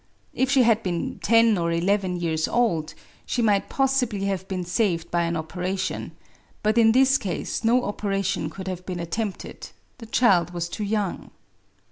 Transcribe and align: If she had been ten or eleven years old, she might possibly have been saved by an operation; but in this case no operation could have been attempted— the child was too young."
If 0.33 0.49
she 0.49 0.63
had 0.63 0.81
been 0.81 1.19
ten 1.21 1.59
or 1.59 1.71
eleven 1.71 2.19
years 2.19 2.47
old, 2.47 2.95
she 3.23 3.43
might 3.43 3.69
possibly 3.69 4.23
have 4.25 4.47
been 4.47 4.65
saved 4.65 5.11
by 5.11 5.21
an 5.25 5.37
operation; 5.37 6.13
but 6.63 6.75
in 6.79 6.91
this 6.91 7.19
case 7.19 7.63
no 7.63 7.83
operation 7.83 8.49
could 8.49 8.67
have 8.67 8.83
been 8.83 8.99
attempted— 8.99 9.69
the 9.99 10.07
child 10.07 10.55
was 10.55 10.69
too 10.69 10.83
young." 10.83 11.29